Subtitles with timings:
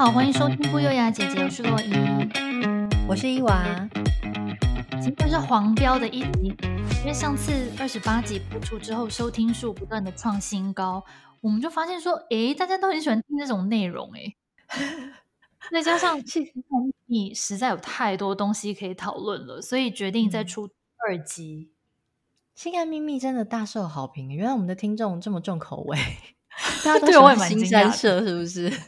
[0.00, 1.92] 好，欢迎收听不优雅姐姐，我是洛伊，
[3.06, 3.62] 我是伊娃。
[4.98, 6.56] 今天是黄标的一集，
[7.00, 11.04] 因为上次二十八集播出之后，收听数不断的创新高，
[11.42, 14.34] 我们就发现说，诶，大家都很喜欢听这种内容，诶，
[15.70, 20.70] 再加上性爱秘密实在有太多东西可以讨论了，所以决定再出
[21.06, 21.72] 二集。
[22.54, 25.98] 性爱秘密真的大受好评，原来我们的听众这么重口味。
[26.86, 28.72] 大家都喜欢腥膻色，是不是？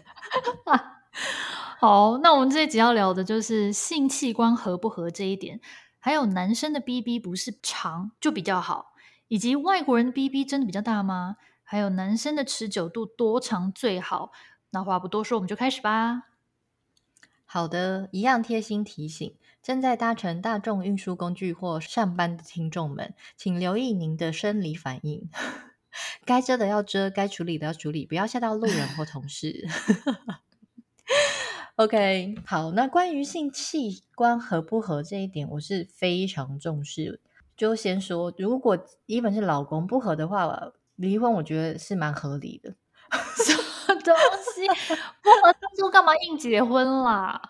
[1.78, 5.60] 好，那我们这一集要聊的就是性器官合不合这一点，
[5.98, 8.94] 还有男生的 BB 不是长就比较好，
[9.28, 11.36] 以及外国人的 BB 真的比较大吗？
[11.64, 14.30] 还有男生的持久度多长最好？
[14.70, 16.24] 那话不多说，我们就开始吧。
[17.44, 25.28] 好的，一样贴心提醒，正在搭乘大众运输工具或上班的听众们，请留意您的生理反应。
[26.24, 29.66] 该遮的要遮，该处理的要处理，不要吓到路人或同事。
[31.76, 37.20] OK，好，那关于性器官合不合这一点，我是非常重视。
[37.56, 38.76] 就先说，如果
[39.06, 42.74] even 是老公不合的话，离婚我觉得是蛮合理的。
[43.36, 44.14] 什么东
[44.54, 44.66] 西？
[45.22, 47.40] 不合当初干嘛硬结婚啦？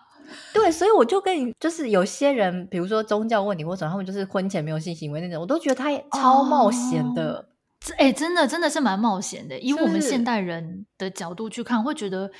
[0.53, 7.35] 对，所以我就跟你，就是有些人，比如说宗教问题或什么，他们就是婚前没有性行为那种，我都觉得他也超冒险的。
[7.35, 7.45] Oh.
[7.97, 9.59] 哎，真的真的是蛮冒险的。
[9.59, 12.31] 以我们现代人的角度去看，会觉得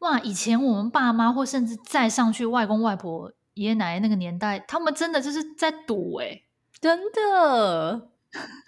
[0.00, 6.42] 哇，以前我们爸妈或甚至再上去外公外婆、爷爷奶奶那个年代，他们真的就是在赌哎，
[6.80, 8.08] 真的，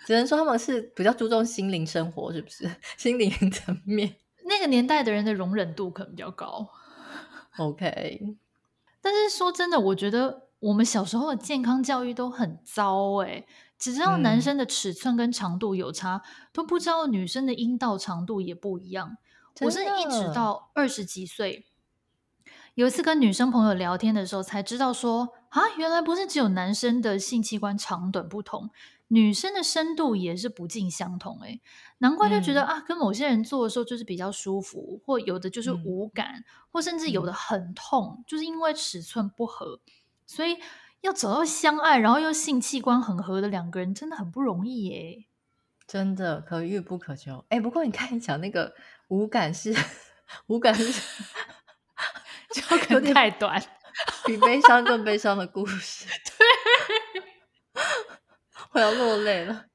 [0.06, 2.68] 只能说他们是比较注重心灵生活，是不是？
[2.98, 6.68] 心灵层面，那个年代的人的容忍度可能比较高。
[7.58, 8.36] OK，
[9.00, 13.44] 但是说真的，我觉得我们小时候的健康教育都很糟哎。
[13.78, 19.16] 只知道男生的尺寸跟长度有差，嗯、都不知道女生的阴道长度也不一样。
[19.60, 21.66] 我是一直到二十几岁，
[22.74, 28.70] 有一次跟女生朋友聊天的时候，才知道说啊，原来不是只有男生的性器官长短不同，
[29.08, 31.40] 女生的深度也是不尽相同。
[31.42, 31.60] 哎，
[31.98, 39.80] 难怪就觉得、嗯、啊，跟某些人做的时候就是比较舒服，或有的就是无感，嗯、或甚至有的很痛，嗯、就是因为尺寸不合，
[40.26, 40.58] 所以。
[41.02, 45.24] 要找到相爱，然后又性器官很合的两个人，真的很不容易耶！
[45.86, 47.42] 真的可遇不可求。
[47.48, 48.74] 哎，不过你看一讲那个
[49.10, 49.74] 无感是
[50.46, 50.84] 无感是，
[52.54, 53.62] 就可能太短，
[54.24, 56.06] 比悲伤更悲伤的故事。
[57.74, 57.82] 对，
[58.72, 59.66] 我要落泪了。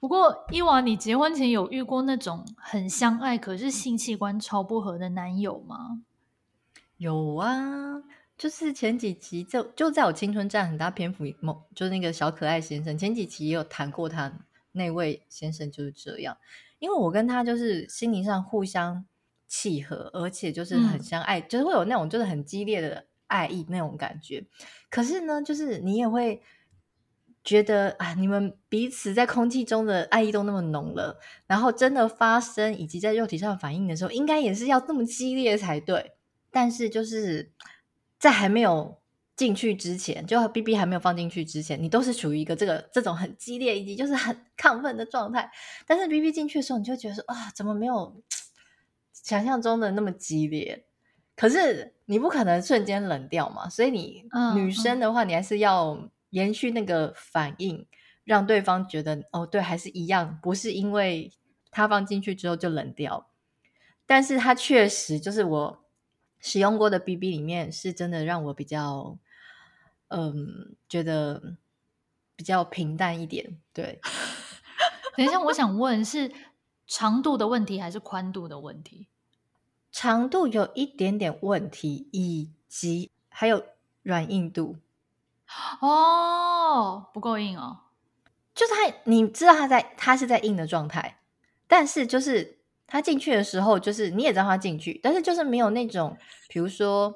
[0.00, 6.02] 不过伊娃，你结婚前有遇过那种很相爱，可是性器官超不合的男友吗？
[6.96, 8.02] 有啊。
[8.36, 14.32] 就是前几集就就在我青春占很大篇幅，某就是那个小可爱先生，前几集也有谈过他
[14.70, 16.38] 那位先生就是这样，
[16.78, 19.04] 因为我跟他就是心灵上互相
[19.46, 24.46] 契合，而且就是很相爱，嗯、就是会有那种就是很激烈的爱意那种感觉。
[24.90, 26.42] 可是呢，就是你也会
[27.42, 36.12] 觉得啊，你们彼此在空气中的爱意都那么浓了，然后真的发生以及在肉体上反应的时候，应该也是要那么激烈才对。
[36.50, 37.52] 但是就是。
[38.20, 38.98] 在还没有
[39.38, 45.48] 进去之前，就 BB 还没有放进去之前，你都是处于一个这个这种很激烈以及就是很 亢奋的状态。
[45.86, 48.20] 但是 BB 进去的时候，你就觉得说啊，怎么没有
[49.12, 50.84] 想象中的那么激烈？
[51.36, 57.86] 可是你不可能瞬间冷掉嘛，所以你、嗯、女生的话，你还是要延续那个反应，
[58.24, 61.32] 让对方觉得哦，对，还是一样，不是因为
[61.70, 63.30] 他放进去之后就冷掉。
[64.04, 65.84] 但是他确实就是我。
[66.40, 69.18] 使用过的 BB 里面是真的让我比较，
[70.08, 71.56] 嗯，觉得
[72.36, 73.58] 比较平淡一点。
[73.72, 74.00] 对，
[75.16, 76.32] 等一下，我想问是
[76.86, 79.08] 长度的问题还是宽度的问题？
[79.90, 83.64] 长度有一点点问题，以及还有
[84.02, 84.76] 软硬度。
[85.80, 87.80] 哦，不够硬哦。
[88.54, 91.20] 就是他，你知道他在，他是在硬的状态，
[91.66, 92.56] 但是就是。
[92.90, 96.16] 他进去的时候，就是你也知道他进去，但是就是没有那种，
[96.48, 97.14] 比如说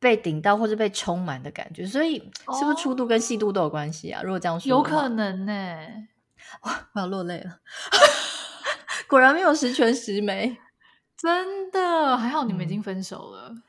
[0.00, 2.18] 被顶到或者被充满的感觉，所以
[2.58, 4.20] 是不是粗度跟细度都有关系啊？
[4.20, 6.08] 哦、如果这样说，有可能呢、欸。
[6.62, 7.60] 哇，我要落泪了，
[9.06, 10.56] 果然没有十全十美，
[11.16, 13.50] 真的还好你们已经分手了。
[13.50, 13.62] 嗯、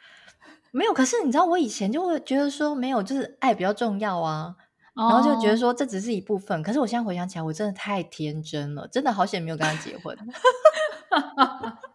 [0.71, 4.55] 没有，可是你知道，我以前就会觉得说，没有，就是爱比较重要啊。
[4.93, 6.65] 然后就觉得说这只是一部分，oh.
[6.65, 10.17] 可是我现在回想起来，我真的太天真了，真的好险没有跟他结婚，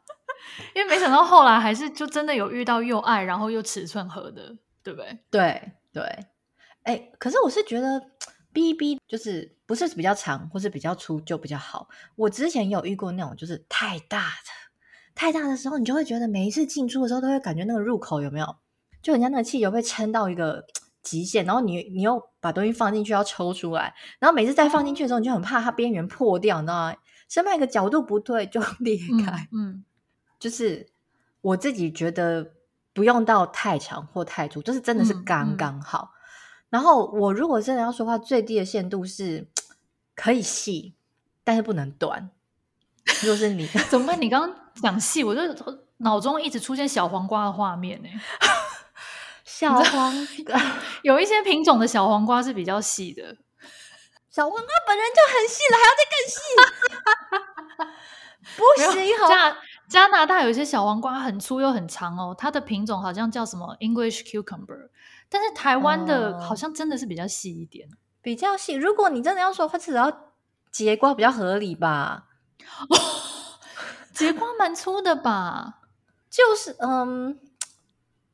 [0.75, 5.19] 因为没想到后来还是就真的有遇到又爱然后又尺寸合的，对不对？
[5.31, 6.27] 对对，
[6.83, 8.01] 哎，可是我是觉得
[8.53, 11.89] BB 就是不是比较长或是比较粗就比较好。
[12.17, 14.51] 我之前有遇过那种就是太大的，
[15.15, 18.57] 太大的时候，你就会觉得每一次进出的时候都会感觉那个入口有没有，
[19.03, 20.65] 就人家那个气球被撑到一个
[21.03, 26.95] 极限，然后你你又把东西放进去要抽出来，然后每次再放进去的时候，你就很怕它边缘破掉，你知道吗？
[27.29, 29.49] 生怕一个角度不对就 裂开。
[29.53, 29.85] 嗯，嗯，
[30.39, 30.89] 就是
[31.41, 32.53] 我自己觉得
[32.93, 36.13] 不用到太长或太粗，就是真的是刚刚好。
[36.13, 36.17] 嗯嗯、
[36.71, 39.47] 然后我如果真的要说话，最低的限度是
[40.15, 40.95] 可以细，
[41.45, 42.31] 但是不能短。
[43.23, 44.21] 如果是你 怎么办？
[44.21, 45.43] 你刚刚讲细，我就
[45.99, 48.09] 脑中一直出现小黄瓜的画面呢。
[49.45, 50.61] 小黄瓜
[51.03, 53.37] 有一些品种的小黄瓜是比较细的，
[54.29, 56.39] 小黄瓜本人就很细了，还要再更细？
[58.57, 58.63] 不
[58.93, 59.57] 行，好加
[59.89, 64.89] 加拿大有一些小黄瓜很粗又很长哦，它的品种好像叫什么 English cucumber，
[65.29, 68.75] 但是台湾的好像真的是比较细一点，哦、比较细。
[68.75, 70.33] 如果你真的要说，它至少要
[70.73, 72.27] 节瓜比较合理吧。
[72.89, 72.97] 哦，
[74.13, 75.81] 节瓜蛮粗的吧？
[76.29, 77.39] 就是嗯，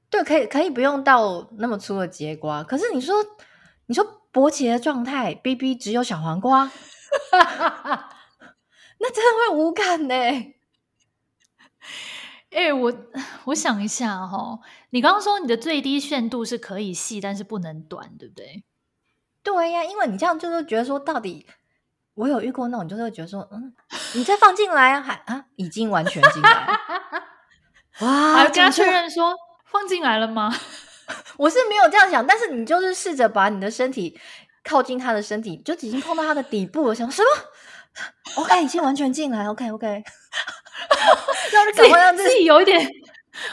[0.09, 2.65] 对，可以可以不用到那么粗的节瓜。
[2.65, 3.15] 可是你说
[3.87, 6.71] 你说勃起的状态，B B 只有小黄瓜，
[8.99, 10.15] 那真的会无感呢。
[12.53, 12.93] 哎、欸，我
[13.45, 14.61] 我想一下哈、哦，
[14.91, 18.65] 你刚刚说你的最低限度是可以细，但是不能短，对不对？
[19.43, 21.47] 对呀，因为你这样就是觉得说到底。
[22.15, 23.75] 我有遇过那种，就是会觉得说，嗯，
[24.15, 26.79] 你再放进来啊，还啊，已经完全进来了，
[28.07, 29.35] 哇，还跟他确认说
[29.65, 30.55] 放进来了吗？
[31.39, 34.21] 我是没有这样想，但是你就是试着把你的身体
[34.63, 37.31] 靠近他的身体，就已经碰到他的底部了，想说什
[38.37, 40.05] 么？OK，已经完全进来，OK，OK，
[41.51, 42.79] 让你赶快让自己有一点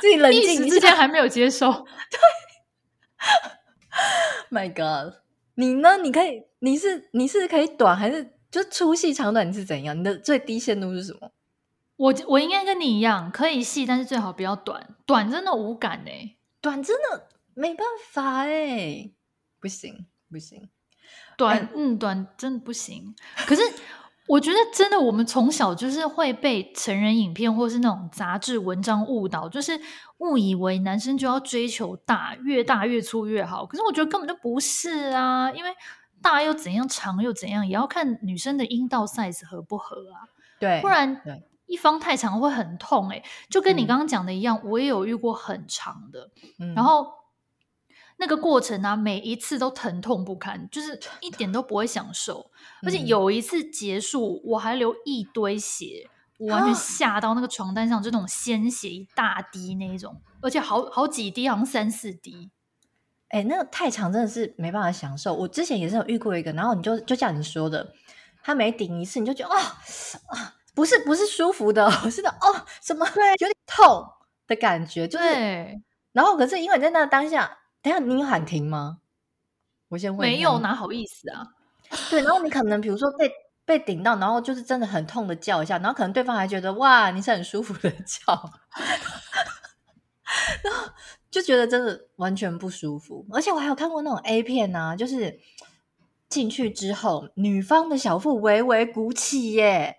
[0.02, 1.72] 自己冷静，一下之间还没有接受。
[2.12, 2.20] 对
[4.52, 5.16] ，My God，
[5.56, 5.98] 你呢？
[5.98, 8.34] 你可以，你是你是可以短还是？
[8.52, 9.96] 就粗细长短你是怎样？
[9.96, 11.32] 你的最低限度是什么？
[11.98, 14.96] 我我应该跟你一样，可以细，但是最好不要短。
[15.06, 19.14] 短真的无感哎、欸，短真的没办法哎、欸，
[19.60, 20.68] 不行不行，
[21.38, 23.14] 短、欸、嗯短真的不行。
[23.46, 23.62] 可是
[24.30, 29.78] 我觉得真的，我们从小就是会被成人影片或是那种杂志文章误导，就是
[30.20, 33.66] 误以为男生就要追求大，越大越粗越好。
[33.66, 35.70] 可是我觉得根本就不是啊，因为。
[36.22, 40.28] 大又怎样，长又怎样，也要看女生的阴道 size 合不合啊。
[40.60, 41.22] 对，不然
[41.66, 46.30] 一方太长会很痛哎、欸，就跟你刚刚讲的一样，嗯、我也有遇过很长的，
[46.60, 47.08] 嗯、然后
[48.22, 52.52] 那个过程啊，每一次都疼痛不堪，就是一点都不会享受。
[52.82, 62.52] 嗯、而且有一次结束，我还流一堆血，我完全吓到那个床单上，就那种鲜血一大滴那一种，而且好好几滴，好像三四滴。
[63.30, 65.34] 哎，那个太长真的是没办法享受。
[65.34, 67.94] 我之前也是有遇过一个，然后你就就像你说的，
[68.44, 74.06] 他每顶一次你就觉得哦啊，不是不是舒服的，我是的哦，什么对，有点痛
[74.46, 75.26] 的感觉，就是。
[75.26, 75.82] 对
[76.12, 79.00] 然后可是因为你在那当下，等下你有喊停吗？
[79.90, 80.30] 我先问。
[80.30, 81.48] 没有，哪好意思啊？
[82.10, 83.32] 对，然后你可能比如说被
[83.66, 88.28] 被顶到，然后就是真的很痛的叫一下，然后可能对方还觉得哇，你是很舒服的叫，
[90.64, 90.90] 然后。
[91.32, 95.40] 就觉得真的完全不舒服，而且我还有看过那种 A 片啊，就是
[96.28, 99.96] 进去之后，女方的小腹微微鼓起耶，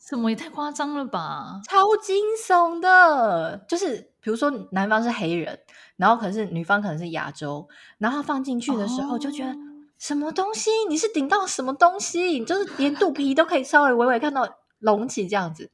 [0.00, 3.66] 什么也太夸张了吧，超惊悚的。
[3.68, 5.60] 就是比如说男方是黑人，
[5.96, 7.68] 然后可是女方可能是亚洲，
[7.98, 9.56] 然后放进去的时候就觉得、哦、
[9.98, 15.70] 什么东西，你是顶到什么东西，你就是连肚皮都可以稍微微微看到隆起这样子，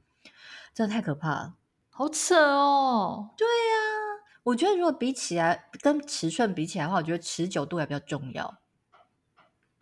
[0.74, 1.54] 真的太可怕了，
[1.90, 3.30] 好扯哦。
[3.36, 4.08] 对呀、啊。
[4.44, 8.56] 我觉得，如果比起来跟尺寸比起来的话，我觉得持久度还比较重要。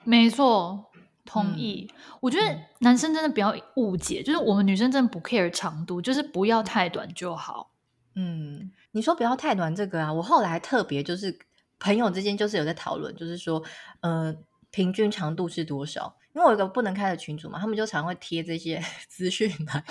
[0.03, 0.87] 没错，
[1.25, 1.89] 同意。
[1.95, 7.71] 嗯、我觉得男生真的不要误解，就是我们女生真的不 care 长度，就是不要太短就好。
[8.17, 11.39] 嗯，你说不要太短这个啊，我后来特别就是
[11.79, 13.63] 朋友之间就是有在讨论，就是说，
[14.01, 14.35] 呃，
[14.71, 16.17] 平均长度是多少？
[16.33, 19.85] 因为我有个不能开的群组嘛，他们就常会贴这些 资讯来。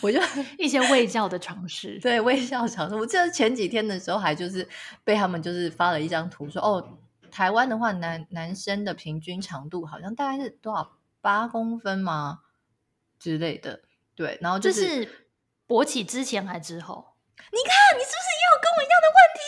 [0.00, 0.18] 我就
[0.56, 2.94] 一些卫教的尝试，对卫教尝试。
[2.94, 4.66] 我记得前几天的时候，还就是
[5.04, 6.98] 被他们就是发了一张图说，哦，
[7.30, 12.38] 台湾的话，男男生的平均长度好像大概是多少八公分吗
[13.18, 13.82] 之类的？
[14.14, 15.26] 对，然后就、是
[15.66, 17.04] 勃起之前还之后？
[17.52, 19.40] 你看，你是不是也有跟我一样的问题？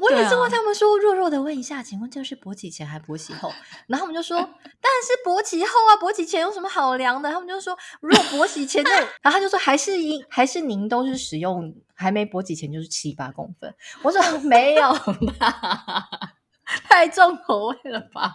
[0.00, 3.52] 我也是问他们说，弱弱的问一下，请问这是勃起前还勃起后？
[3.86, 7.30] 然后他们就说， 当然是勃起后啊，勃起前有什么好量的？
[7.30, 8.90] 他们就说，如果勃起前的，
[9.22, 13.74] 然后他就说，还是一还是您都是使用还没勃起前就是七八公分？
[14.02, 14.92] 我说没有
[15.38, 16.08] 吧，
[16.88, 18.32] 太重口味了吧？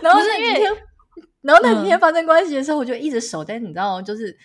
[0.00, 0.72] 然后那几天，
[1.40, 4.36] 然后那几天发生关系的时候，我就一直守在你知道，就是。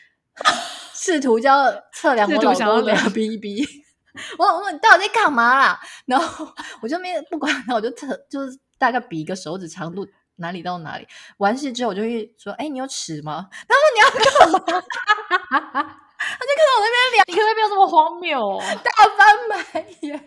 [0.99, 3.63] 试图就要测量我老公的 BB。
[4.37, 5.79] 我我问你到底在干嘛啦？
[6.05, 6.47] 然后
[6.81, 10.07] 我就没不管他，我就特就是大概比一个手指长度
[10.37, 11.07] 哪里到哪里。
[11.37, 14.59] 完事之后我就会说：“哎，你有尺吗？”他说：“你要干嘛？”
[16.19, 18.59] 他就看到我那边量，你可不可以不要这么荒谬哦？
[18.83, 20.19] 大翻白眼啊！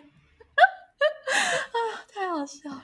[2.13, 2.83] 太好笑了。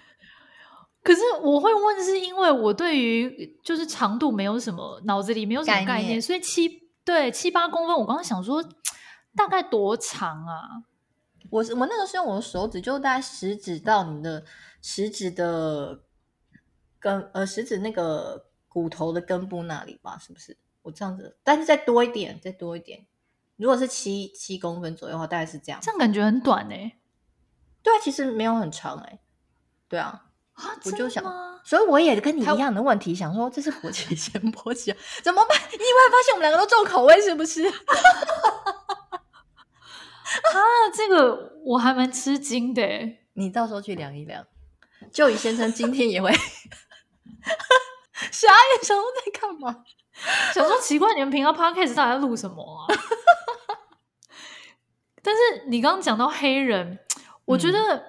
[1.03, 6.69] 可是我会问，是因为我对于就是长度没有什么脑子里没有什么概念，概念所以七
[7.05, 8.61] 对七八公分，我刚刚想说
[9.37, 10.83] 大概多长啊？
[11.49, 14.43] 我我那个是用我的手指就大概食指到你的
[14.81, 16.01] 食指的
[16.99, 20.57] 根呃食指那个骨头的根部那里吧，是不是？
[20.81, 23.05] 我这样子，但是再多一点，再多一点。
[23.55, 25.81] 如果是七七公分左右的话，大概是这样。
[25.81, 26.97] 这样感觉很短哎。
[27.81, 29.19] 对啊，其实没有很长哎。
[29.87, 30.25] 对啊。
[30.53, 31.23] 啊，我就想，
[31.63, 34.91] 所以我也跟你一样的问题，想说这是勃起 先勃起，
[35.23, 35.57] 怎么办？
[35.57, 37.61] 意外发现我们两个都重口味，是不是？
[40.53, 40.59] 啊，
[40.93, 42.81] 这个我还蛮吃惊的。
[43.33, 44.45] 你到时候去量一量，
[45.11, 46.31] 就以先生今天也会
[48.31, 49.83] 傻眼，想说在干嘛？
[50.53, 52.87] 想说奇怪，你们平常 podcast 到底在录什么啊？
[55.21, 56.99] 但是你刚刚讲到黑人，
[57.45, 58.03] 我觉得、嗯。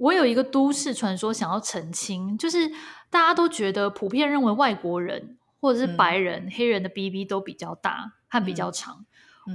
[0.00, 2.66] 我有一个都市传说想要澄清，就是
[3.10, 9.00] 大家都觉得普遍认为外国人或者是白人、嗯、黑人的 BB 都比较大和比较长。
[9.00, 9.04] 嗯、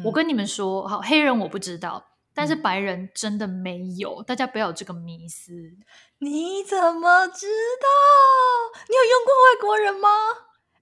[0.04, 5.52] 我跟你们说，好，黑人我不知道，但是白人真的没有，大家不要有这个迷思。
[6.20, 7.88] 你怎么知道？
[8.90, 10.10] 你有用过外国人吗？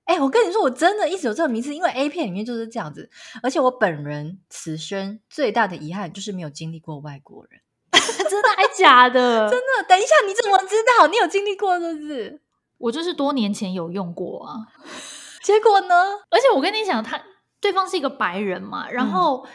[0.06, 3.10] 哎，我跟你说，我真的一直有这个迷思，因为 A 片里面就是这样子，
[3.42, 7.62] 而且我本人此生最大的遗憾就是没有经历过外国人。
[8.30, 9.48] 真的还假的？
[9.52, 9.84] 真的？
[9.88, 11.08] 等一下，你怎么知道？
[11.08, 12.42] 你有经历过是不是？
[12.80, 14.68] 我就是多年前有用过啊。
[15.44, 15.96] 结果呢？
[16.30, 17.22] 而且我跟你讲，他
[17.64, 19.48] 对方是一个白人嘛，然后、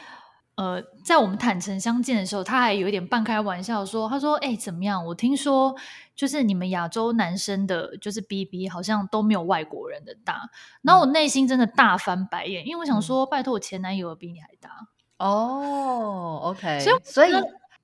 [0.56, 5.04] 嗯、呃，在我们坦诚相见的时候，他还有一点半开玩笑说：“他说，哎、欸，怎么样？
[5.04, 5.76] 我听说
[6.16, 10.48] 就是你们亚洲男生的，就是 BB 好像都没有外国人的大。”
[10.80, 14.70] 然后我内心真的大翻白眼，因为我想说，嗯、拜托，我前男友比你还大
[15.18, 16.40] 哦。
[16.44, 17.30] OK，所以所以。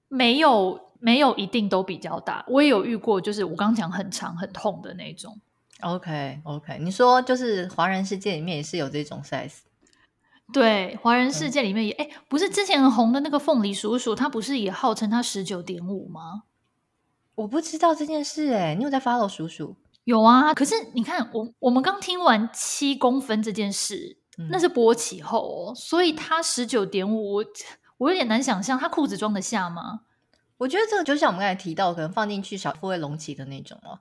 [0.06, 5.36] 没有没有一定都比较大，我也有遇过，就是我刚讲很长很痛的那种。
[5.80, 9.62] OK OK，你说就是华人世界里面也是有这种 size？
[10.54, 16.44] 对，华人世界里面也哎、嗯，不是之前很红的那个凤梨叔叔，他不是也号称他十九点五吗？
[17.34, 19.74] 我不知道这件事哎，你有在 follow 叔叔？
[20.04, 27.42] 有啊，可是你看我我们刚听完七公分这件事，嗯、那是勃起后哦，所以他十九点五。
[27.98, 30.02] 我有点难想象，他裤子装得下吗？
[30.58, 33.98] 我觉得这个就像我们刚才提到，可能放进去小腹会隆起的那种哦。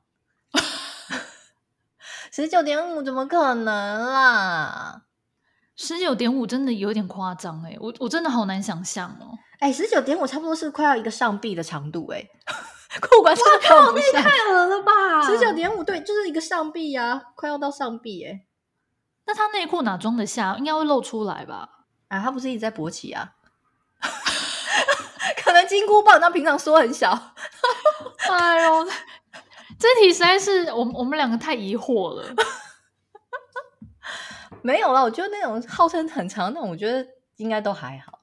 [2.32, 5.04] 十九点五怎么可能啦？
[5.76, 9.38] 十九点五真的有点夸张哎，我我真的好难想象哦。
[9.60, 12.24] 哎，十九点五差不多是快要一个上臂的长度 哎，
[13.02, 15.22] 裤管真的放不下，太恶了吧？
[15.26, 18.42] 十九点五对，就是一个上臂啊，快要到上臂哎。
[19.26, 20.56] 那他内裤哪装得下？
[20.58, 21.70] 应该会露出来吧？
[22.10, 23.32] 啊，他不是一直在勃起啊？
[25.44, 27.10] 可能金箍棒，那平常说很小。
[28.30, 28.86] 哎呦，
[29.80, 32.24] 这题实在是我们我们两个太疑惑了。
[34.64, 37.06] 没有了，我觉得那种号称很长那种，我觉得
[37.36, 38.22] 应该都还好。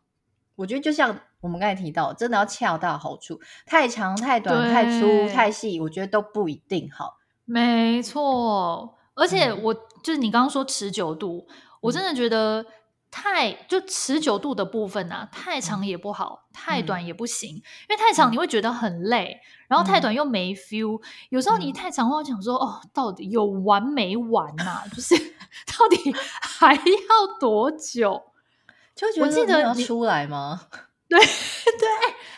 [0.56, 7.18] 我觉得就像我们刚才提到，真的要恰到好处，太长、太短、太粗、太细，我觉得都不一定好。
[7.44, 11.46] 没错，而且我、嗯、就是你刚刚说持久度，
[11.80, 12.66] 我真的觉得。
[13.10, 17.56] 太就持久度的部分啊，太长也不好，嗯、太短也不行。
[17.56, 21.02] 因为太长你会觉得很累，嗯、然后太短又没 feel。
[21.30, 24.84] 有时候你太长的话，我想说哦，到底有完没完呐、啊？
[24.94, 25.16] 就是
[25.66, 28.22] 到底还要多久？
[28.94, 30.60] 就觉得我记得你出来吗？
[31.08, 31.28] 对对，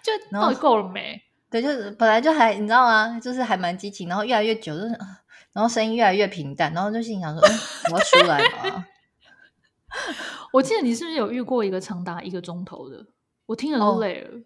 [0.03, 1.21] 就到底够了没？
[1.51, 3.21] 对，就是本来就还你知道吗？
[3.21, 4.99] 就是还蛮激情，然后越来越久，就是
[5.53, 7.53] 然后声音越来越平淡，然后就心想说，嗯，
[7.93, 8.85] 我要出来了。
[10.53, 13.07] 我记得你是不是有遇过一个长达一个钟头的？
[13.47, 14.41] 我听了都累了。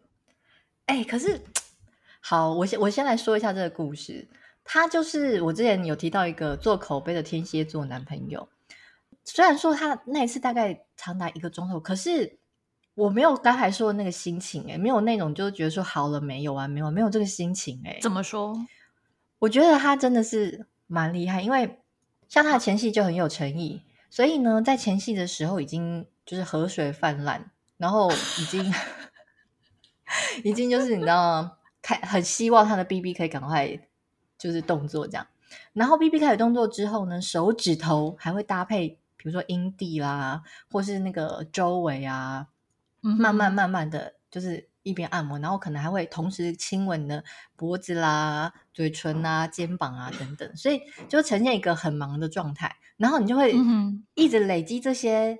[0.87, 1.43] 哎、哦欸，可是
[2.21, 4.27] 好，我先我先来说一下这个故事。
[4.65, 8.49] 他就是我之前有提到一个做口碑的天蝎座男朋友。
[9.25, 12.39] 虽然说他那一次大概长达一个钟头，可是
[12.95, 18.57] 我没有刚才说的那个心情、欸，哎，没有那种就是觉得说好了没有啊，没有没有这个心情、欸，哎，怎么说？
[19.41, 21.81] 我觉得他真的是蛮厉害，因为
[22.29, 23.83] 像他的前戏就很有诚意。
[24.17, 28.73] 所以呢，在前戏的时候已经就是河水泛滥，然后已经
[30.43, 31.53] 已经就是你知道吗？
[31.83, 33.79] 开很希望他的 BB 可以赶快
[34.39, 35.27] 就是动作这样。
[35.75, 42.47] 然后 BB 开始动作之后呢，手指头还会搭配，比比如说阴蒂啦，或是那个周围啊，
[43.03, 47.25] 嗯、慢慢慢慢的就是一边按摩，然后可能还会同时亲吻你的
[47.57, 53.55] 脖子啦、嘴唇啊、肩膀啊等等，所以就呈现一个很忙的状态，然后你就会
[54.15, 55.39] 一直累积这些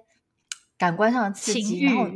[0.77, 2.09] 感官上的刺激，然后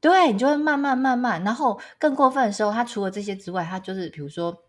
[0.00, 4.62] 对你就会慢慢慢慢，然后更过分的时候，他除了这些之外，他就是比如说。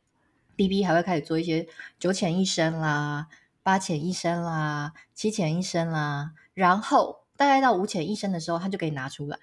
[0.54, 1.66] B B 还会开始做一些
[1.98, 3.30] 九浅一深啦、
[3.64, 9.40] 八浅一深啦、七浅一深啦，然后大概到五浅一深的时候，他就可以拿出来。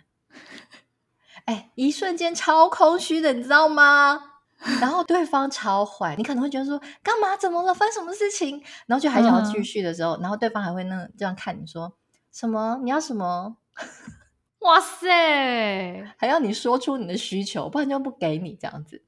[1.48, 4.20] 哎，一瞬间超空虚的，你知道吗？
[4.82, 7.34] 然后对方超坏，你可能会觉得说干嘛？
[7.38, 7.72] 怎么了？
[7.72, 8.62] 发生什么事情？
[8.86, 11.94] 然后就还想要继续的时候，嗯、然后对方还会那这样看你说
[12.30, 12.78] 什么？
[12.82, 13.56] 你要什么？
[14.60, 16.04] 哇塞！
[16.18, 19.02] 还要你说出你的需求，不然就不给你这样子。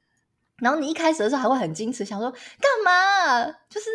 [0.61, 3.44] 然后你一开始的时候还会很矜持，想说干嘛？
[3.68, 3.90] 就是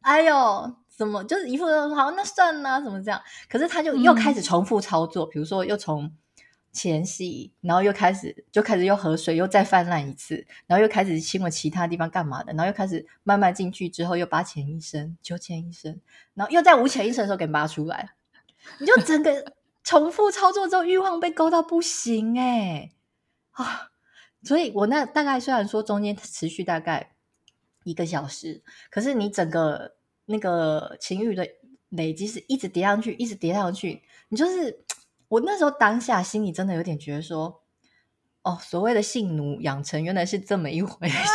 [0.00, 3.20] 哎呦，怎么就是一副说好，那算了，怎么这样？
[3.48, 6.10] 可是他就又开始重复操作，嗯、比如说又从
[6.74, 16.00] 前戏，然后又开始就开始又河水，又再泛滥一次，然后又开始亲吻其他地方干嘛的，然后又开始慢慢进去之后又八浅一深，九浅一深，
[16.34, 18.10] 然后又在五浅一深的时候给拔出来，
[18.78, 19.54] 你就整个
[19.84, 22.92] 重复操作之后欲望被勾到不行哎、欸、
[23.52, 23.90] 啊！
[24.42, 27.14] 所以，我那大概虽然说中间持续大概
[27.84, 29.94] 一个小时，可是你整个
[30.26, 31.48] 那个情欲的
[31.88, 34.02] 累积是一直叠上去，一直叠上去。
[34.28, 34.83] 你就是
[35.28, 37.62] 我那时候当下心里真的有点觉得说，
[38.42, 41.16] 哦，所谓的性奴养成原来是这么一回事。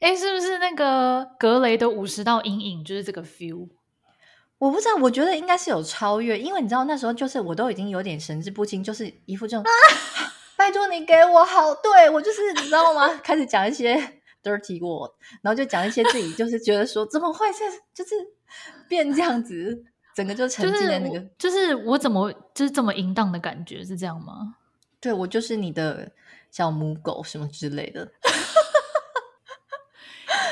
[0.00, 3.68] 哎，是不是那个格雷的五十道阴影就是这个 feel？
[4.58, 9.64] 我不知道，我觉得应该是有超越，因为你知道那时候就是我都已经有点神志不清，就是一副这种。
[10.56, 13.08] 拜托你给我好，对我就是你知道吗？
[13.22, 13.96] 开始讲一些
[14.42, 15.10] dirty word，
[15.42, 18.14] 然后就讲一些自己就是觉得说怎么会是就是
[18.88, 19.84] 变这样子，
[20.14, 24.56] 整个就沉浸在那个，就是、就是我怎么就是这么淫荡的感觉是这样吗？
[25.00, 26.12] 对，我就是你的
[26.50, 28.12] 小母狗什么之类的。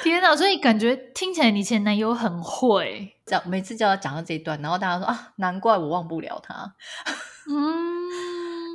[0.03, 0.35] 天哪！
[0.35, 6.75] 所以感觉听起来你前男友很会，这样每次叫他讲到这一段，然后大家说啊，难怪我忘不了他。
[7.48, 8.03] 嗯。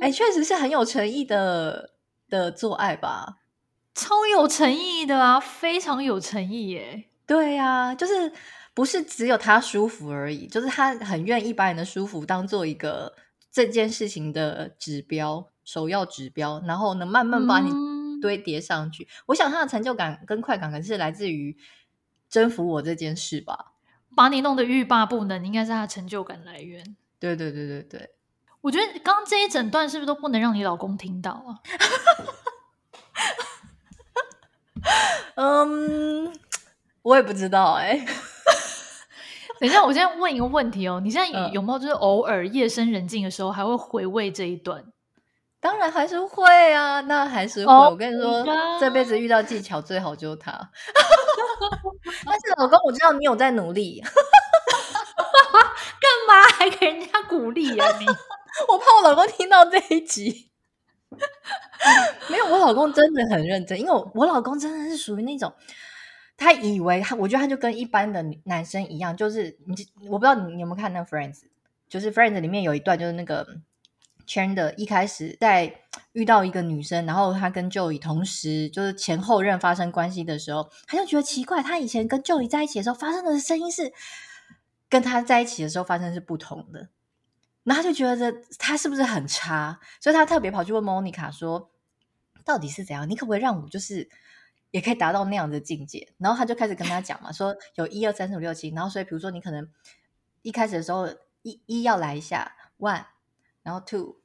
[0.00, 1.90] 哎，确实是很有诚意的
[2.30, 3.38] 的做爱吧，
[3.94, 7.04] 超有诚意的啊，非常有诚意耶。
[7.26, 8.32] 对呀、啊，就是
[8.78, 13.12] 不是只有他舒服而已，就是他很愿意把你的舒服当做一个
[13.50, 17.72] 这件事情的指标，首要指标，然后呢，慢慢把你
[18.20, 19.02] 堆叠上去。
[19.02, 21.56] 嗯、我想他的成就感跟快感，可能是来自于
[22.30, 23.72] 征服我这件事吧，
[24.14, 26.96] 把你弄得欲罢不能，应该是他的成就感来源。
[27.18, 28.10] 对对对对对。
[28.60, 31.58] 我觉得刚刚这一整段是不是都不能让你老公听到啊？
[35.34, 36.32] 嗯，
[37.02, 38.06] 我也不知道哎、欸。
[39.60, 44.84] 等一下，我现在问一个问题哦，你现在有没有就是偶尔夜深人静的时候还会回味这一段？
[45.60, 47.72] 当然还是会啊，那还是会。
[47.72, 48.44] Oh、我跟你说，
[48.78, 50.52] 这辈子遇到技巧最好就是他。
[52.24, 54.00] 但是老公，我知道你有在努力，
[56.00, 57.98] 干嘛还给人家鼓励呀、啊？
[57.98, 58.06] 你？
[58.68, 60.50] 我怕我老公听到这一集，
[62.30, 65.52] 没有，我老公真的很认真，因为我，我老公真的是属于那种，
[66.38, 69.74] 他以为他，我觉得他就跟一般的男生一样，就是你，
[70.08, 71.42] 我不知道你，有没有看那 Friends，
[71.88, 73.58] 就是 Friends 里面有一段，就是那个
[74.26, 75.80] Chen 的一开始在
[76.12, 83.92] 遇到一个女生，然后他跟 Joey 同时就是前后任发生关系的时候，他就觉得奇怪，他以前跟 Joey 在一起的时候发生的声音是
[84.88, 86.88] 跟他在一起的时候发生是不同的。
[87.64, 91.70] 然后他就觉得他是不是很差，所以他特别跑去问 Monica 说
[92.42, 93.10] ：“到底是怎样？
[93.10, 94.08] 你可不可以让我就是
[94.70, 99.68] 也可以达到那样的境界？”然后他就开始跟他讲嘛，说有一二三四五六七，然后所以比如说你可能
[100.42, 101.08] 一开始的时候
[101.42, 103.04] 一一要来一下 one，
[103.62, 104.16] 然后 two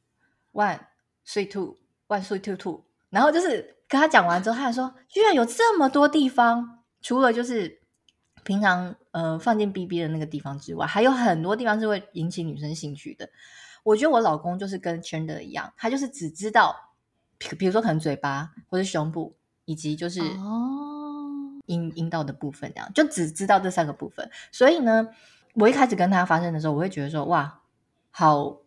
[0.52, 0.80] one
[1.26, 1.78] three two
[2.08, 7.82] one three two two，然后就是跟他讲完之后，他还说居然有这么多地方，除了就是。
[8.46, 13.30] 平常呃放进 BB 的那个地方之外，还有很多地方是会引起女生兴趣的。
[13.84, 16.76] 我觉得我老公就是跟 Chandler 一样，他就是只知道，
[17.58, 20.20] 比如说可能嘴巴或者胸部，以及就是
[21.66, 24.30] 阴阴、哦、道的部分，这样就只知道这三个部分。
[24.52, 25.10] 所以呢，
[25.56, 27.62] 我一开始跟他发生的时候，我会觉得说哇，
[28.12, 28.58] 好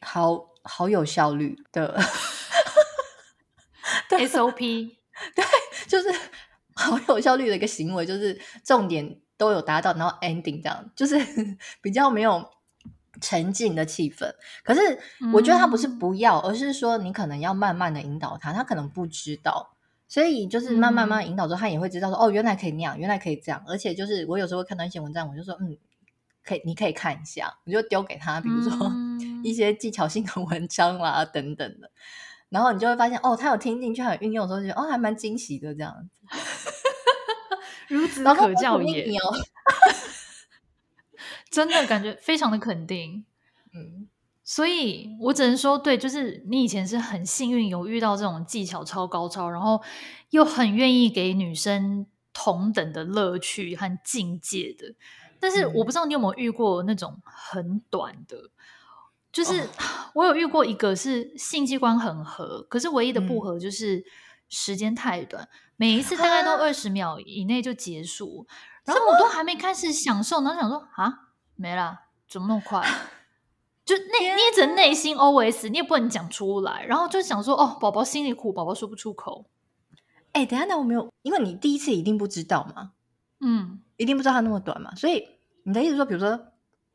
[0.00, 2.00] 好好有效率的
[4.08, 4.56] 对 SOP，
[5.34, 5.44] 对，
[5.86, 6.08] 就是。
[6.80, 11.18] 好有效率的一个行为，就是重点都有达到，然后 ending 这样，就是
[11.82, 12.48] 比较没有
[13.20, 14.32] 沉浸的气氛。
[14.64, 14.98] 可是
[15.34, 19.76] 我觉得他不是不要，嗯、而是说你可能要慢慢的引导他，他可能不知道，
[20.10, 23.62] 所以就是慢慢慢引导之后，他也会知道说，哦，原来可以那样，原来可以这样。
[23.68, 25.78] 而且就是我有时候会看到一些文章，我就说，嗯，
[26.42, 31.88] 可以你可以看一下，我就丢给他，比如说、嗯、 一些技巧性的文章啦等等的，
[32.48, 36.10] 然后你就会发现哦，他有听进去，还有运用的时候，就觉得哦，还蛮惊喜的这样子，
[37.94, 39.08] 孺子可教也，
[41.48, 43.24] 真的感觉非常的肯定，
[43.72, 44.08] 嗯。
[44.50, 49.80] 所以我只能说，对，就是你以前是很幸运，有遇到这种技巧超高超，然后
[50.30, 54.92] 又很愿意给女生同等的乐趣和境界的。
[55.38, 58.50] 但是我不知道你有没有遇过那种很短的，嗯、
[59.30, 59.68] 就 是
[60.14, 64.04] 我有遇过一个是性器官很合，可是唯一的不合就是
[64.48, 68.44] 时间太短，嗯、每一次大概都二十秒以内就结束，
[68.84, 71.12] 然后我都还没开始享受，然后想说啊，
[71.54, 71.96] 没了，
[72.28, 72.84] 怎么那么快？
[73.90, 79.46] 就内捏着内心 OS，你也不能讲出来，然后就想说哦，宝宝心里苦，宝宝说不出口。
[80.30, 82.92] 哎、欸，等下，那我没有，因为你第一次一定不知道嘛，
[83.40, 85.26] 嗯，一定不知道它那么短嘛，所以
[85.64, 86.40] 你的意思说，比如说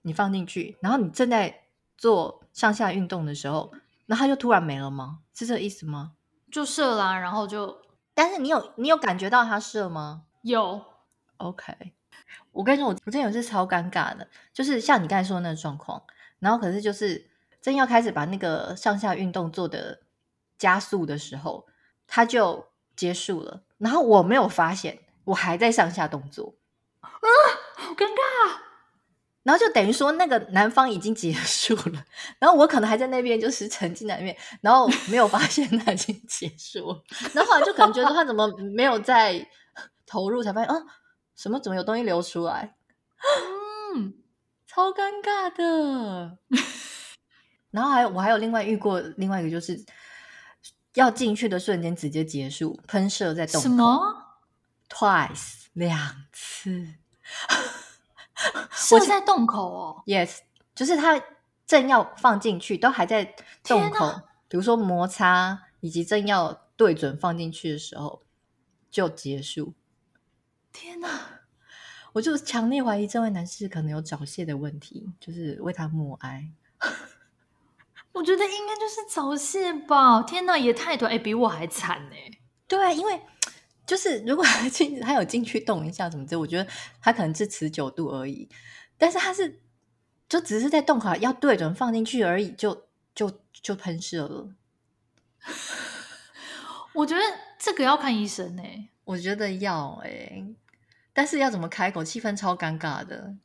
[0.04, 1.64] 你放进去，然后你正在
[1.98, 3.74] 做上下运动的时候，
[4.06, 5.20] 那它就突然没了吗？
[5.34, 6.14] 是这个意思吗？
[6.50, 7.78] 就射啦，然后就，
[8.14, 10.24] 但是你有你有感觉到它射吗？
[10.44, 10.82] 有。
[11.36, 11.74] OK，
[12.54, 16.02] 我跟你说，我我真的有一次超尴尬的，就是像你刚才说的那个状况。
[16.40, 17.30] 然后可是就是
[17.62, 20.02] 正要开始把那个上下运动做的
[20.58, 21.66] 加速的时候，
[22.08, 23.64] 他就结束了。
[23.78, 26.56] 然后我没有发现，我还在上下动作
[27.02, 27.10] 啊，
[27.76, 28.60] 好尴尬。
[29.44, 32.04] 然后就等于说那个男方已经结束了，
[32.40, 37.04] 然后我可能还在那边就是沉浸在那边，然后没有发现他已经结束了。
[37.34, 39.48] 然后后来就可能觉得他怎么没有在
[40.08, 40.84] 投入，才发现啊，
[41.36, 42.76] 什么怎么有东西流出来？
[43.96, 44.25] 嗯。
[44.76, 46.38] 超尴尬的，
[47.72, 49.86] 然后还有我还有另外遇过另外一个，就是
[50.96, 53.62] 要进去的瞬间直接结束，喷射在洞口。
[53.62, 54.38] 什么
[54.90, 56.96] ？Twice 两次，
[58.70, 60.04] 射在洞口哦。
[60.06, 60.40] Yes，
[60.76, 61.24] 就是他
[61.66, 63.34] 正要放进去，都还在
[63.64, 68.22] 洞口，比如说摩擦，以及正要对准放进去的时候
[68.92, 69.74] 就结束。
[70.74, 71.45] 天哪！
[72.16, 76.50] 我就强烈怀疑这位男士可能有早泄的问题，就是为他默哀。
[78.14, 80.22] 我觉得应该就是早泄吧。
[80.24, 82.32] 天哪，也太短，哎，比我还惨哎。
[82.70, 83.22] 对啊，因为
[83.86, 86.66] 就是如果他进，他有进去动一下什么的，我觉得
[87.02, 88.48] 他可能是持久度而已。
[88.98, 89.60] 但是他是
[90.30, 94.50] 就只是在动口要对准放进去而已，就就就喷射了。
[96.94, 97.22] 我觉得
[97.60, 98.88] 这个要看医生哎。
[99.04, 100.46] 我觉得要哎。
[101.16, 102.04] 但是要怎么开口？
[102.04, 103.38] 气氛超尴尬的。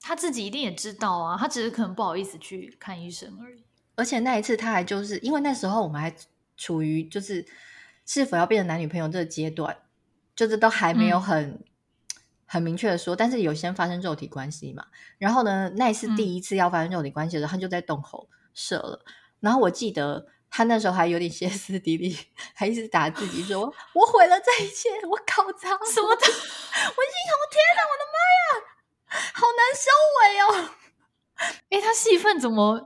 [0.00, 3.64] 他自己一定也知道啊，他只是可能不好意思去看医生而已。
[3.96, 6.14] 而且那一次他还就是因为那时候我们还
[6.56, 7.44] 处于就是
[8.06, 9.76] 是否要变成男女朋友这个阶段，
[10.36, 11.64] 就是都还没有很、嗯、
[12.46, 13.16] 很明确的说。
[13.16, 14.86] 但是有先发生肉体关系嘛？
[15.18, 19.04] 然后呢，那一次第一次要发生肉体关系的时候，嗯、他就在洞口射了。
[19.40, 20.28] 然后我记得。
[20.54, 22.14] 他那时候还有点歇斯底里，
[22.54, 28.44] 还一直打自己说：“我毁了这一切，我搞砸什么的。”我心想：“天哪，我的妈呀，
[29.32, 29.88] 好难收
[30.20, 30.70] 尾哦！
[31.72, 32.78] ”哎，他戏份怎么？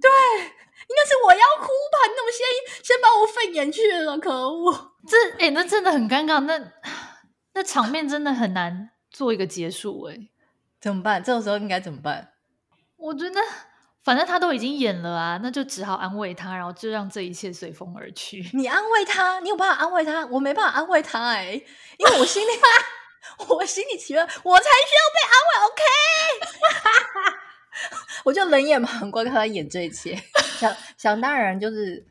[0.00, 2.08] 对，应该是我要哭吧？
[2.08, 4.18] 你怎么先先把我肺演去了？
[4.18, 4.92] 可恶！
[5.06, 6.72] 这哎，那真的很尴尬，那
[7.52, 10.04] 那场面真的很难做一个结束。
[10.04, 10.16] 哎，
[10.80, 11.22] 怎么办？
[11.22, 12.32] 这个时候应该怎么办？
[12.96, 13.42] 我觉得。
[14.02, 18.48] 反正他都已经演了啊，那就只好安慰他，然后就让这一切随风而去。
[18.54, 20.24] 你安慰他，你有办法安慰他？
[20.26, 21.66] 我没办法安慰他哎、欸，
[21.98, 22.50] 因为我心里，
[23.46, 25.50] 我心里奇怪，我才需要被安慰。
[25.66, 25.82] OK，
[28.24, 30.18] 我就冷眼旁观看他演这一切，
[30.58, 32.06] 想想当然就是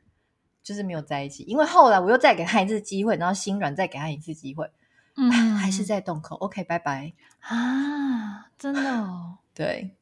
[0.62, 4.69] 就是没有在一起，因为后来我又再给他一次机会，然后心软再给他一次机会，
[5.17, 6.36] 嗯，还是在洞口。
[6.36, 9.95] OK，拜拜啊，真的哦，对，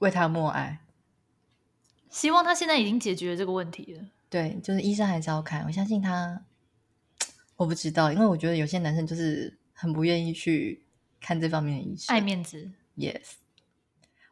[0.00, 0.80] 为他默哀。
[2.16, 4.02] 希望他现在已经解决了这个问题了。
[4.30, 6.40] 对，就是医生还是要看，我相信他。
[7.56, 10.82] 我不知道，因为我觉得有些男生就是很不愿意去
[11.20, 12.70] 看这方面的医生，爱面子。
[12.96, 13.32] Yes，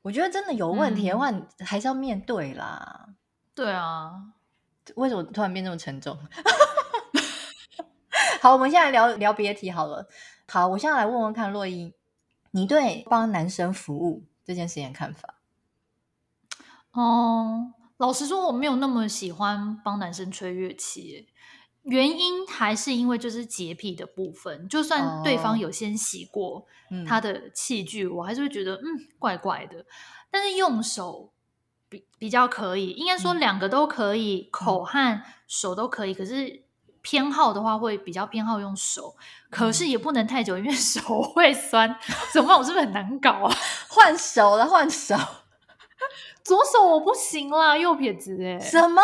[0.01, 3.11] 我觉得真的有问题的话，嗯、还是要面对啦。
[3.55, 4.33] 对啊，
[4.95, 6.19] 为什么突然变这么沉重？
[8.41, 10.09] 好，我们现在聊聊别的题好了。
[10.49, 11.93] 好，我现在来问问看，洛伊，
[12.53, 15.34] 你对帮男生服务这件事情的看法？
[16.95, 21.29] 哦，老实说，我没有那么喜欢帮男生吹乐器，
[21.83, 24.69] 原因还是因为就是洁癖的部分。
[24.69, 26.67] 就算对方有先洗过
[27.07, 28.87] 他的器具，哦、我还是会觉得嗯
[29.19, 29.85] 怪怪的。
[30.31, 31.33] 但是用手
[31.89, 36.15] 比比较可以，应该说两个都可以，嗯、口和手都可以。
[36.15, 36.63] 可是
[37.03, 39.17] 偏好的话，会比较偏好用手，
[39.51, 41.99] 可是也不能太久，因为 手会酸。
[42.33, 42.57] 怎么办？
[42.57, 43.55] 我是不是很难搞啊？
[43.89, 45.17] 换手了，换手。
[46.45, 48.61] 左手我不行啦，右撇子哎。
[48.61, 49.03] 什么？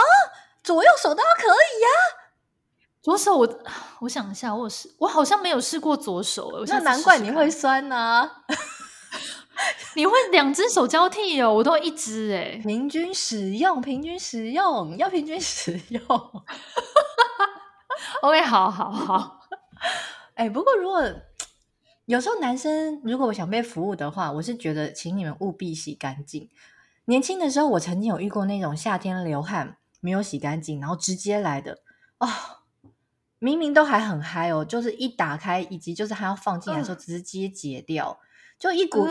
[0.62, 2.20] 左右手都要可以呀、啊？
[3.02, 3.48] 左手我
[4.00, 8.44] 我想一下，我试我好像没有试过左手，那难怪你会酸呢、啊。
[9.96, 12.60] 你会两只手交替哦，我都一只哎。
[12.62, 16.02] 平均使用，平均使用，要平均使用。
[18.22, 19.40] OK，好好好。
[20.34, 21.02] 哎、欸，不过如果
[22.04, 26.48] 有时候男生如果我想被服务的话，我是觉得请你们务必洗干净。
[27.04, 31.78] 年轻的时候，我曾经有遇过那种夏天流汗没有洗干净，然后直接来的
[32.18, 32.28] 哦，
[33.38, 38.18] 明明都还很嗨哦，就是一打开以及就是还要放进来的时候，直接解掉。
[38.20, 38.26] 嗯
[38.60, 39.08] 就一股、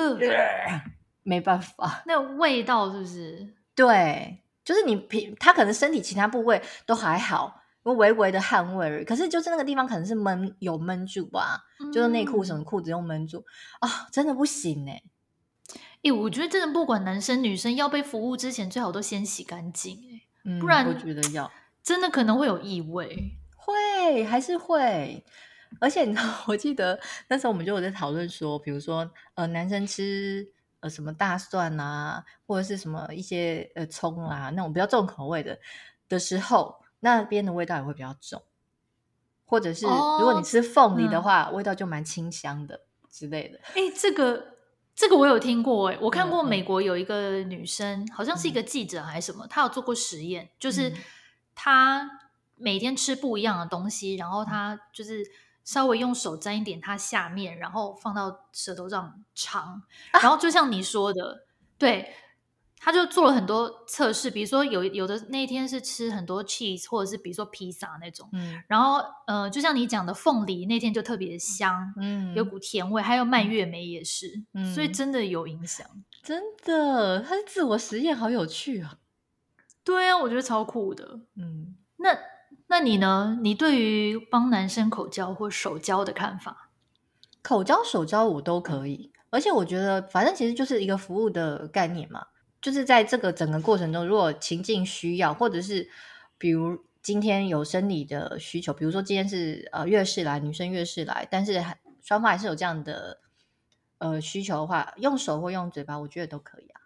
[1.23, 3.51] 没办法，那味道是不是？
[3.73, 13.43] 对，就是你平他可能身体其他部位都还好，有微微的汗味儿，可是就是那个地方可能是闷有闷住吧，嗯、就是内裤什么裤子又闷住
[13.79, 15.01] 啊、哦，真的不行哎！
[16.03, 19.97] 哎，我觉得真的不管男生女生要被服务之前，最好都先洗干净
[20.59, 21.51] 不然我觉得要
[21.83, 25.23] 真的可能会有异味，会还是会。
[25.79, 35.59] 而且你知道， 我记得那时候我们就有在讨论说，比如说呃，男生吃呃什么大蒜啊，或者是什么一些呃葱啊那种比较重口味的
[36.07, 38.41] 的时候，那边的味道也会比较重。
[39.45, 42.81] 或者是如果你吃凤梨的话，哦嗯、味道就蛮清香的
[43.11, 43.59] 之类的。
[43.75, 44.57] 哎，这个
[44.99, 50.93] 这个我有听过哎，我看过美国有一个女生，嗯、好像是一个记者还是什么，她有做过实验，就是
[51.55, 52.19] 她
[52.57, 55.23] 每天吃不一样的东西，然后她就是。
[55.65, 59.79] 稍微用手沾一点它下面，然后放到舌头上尝，
[60.13, 61.37] 然后就像你说的，啊、
[61.77, 62.11] 对，
[62.79, 75.85] 他就做了很多测试，比如说有有的那一天是吃很多 cheese，或者是比如说披萨那种，嗯，然后呃，就像你讲的凤梨那天就特别香，嗯，有股甜味，还有蔓越莓也是，嗯，所以真的有影响，
[76.23, 78.97] 真的，他的自我实验好有趣啊，
[79.83, 82.17] 对啊，我觉得超酷的，嗯，那。
[82.71, 83.39] 那你呢？
[83.41, 86.69] 你对于帮男生口交或手交的看法？
[87.41, 92.27] 口交、手交我都可以，而且我觉得，反正其实就是一个服务的概念嘛。
[92.61, 95.89] 就是在这个整个过程中，如果情境需要，或者是
[96.37, 101.63] 比如今天有生理的需求，比如说今天是呃月事来，女生月事来，但是
[102.01, 103.19] 双方还是有这样的
[103.99, 106.81] 呃需求的话，用手或用嘴巴，我觉得都可以啊。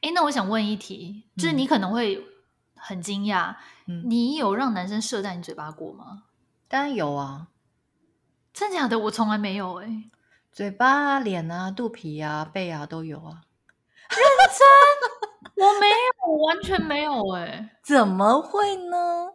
[0.00, 2.24] 诶，那我想问一题，就是你可能会
[2.74, 3.56] 很惊讶。
[3.86, 6.24] 嗯你有让男生射在你嘴巴过吗？
[6.66, 7.48] 当然有啊，
[8.52, 8.98] 真假的？
[8.98, 10.10] 我从来没有哎、欸，
[10.50, 13.42] 嘴巴、脸啊、肚皮啊、背啊都有啊。
[14.10, 14.20] 认
[14.58, 15.66] 真？
[15.66, 19.32] 我没有，我 完全没有哎、欸，怎么会呢？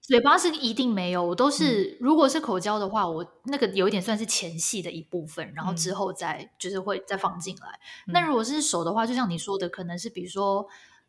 [0.00, 7.78] 嘴巴是一定没有，我都是、嗯、如果是口交的话，我那个有一点算是前戏的一部分，然后之后再就是会再放进来。
[8.06, 10.66] 嗯、那如果是手的话，就像你说的，可能是比如说。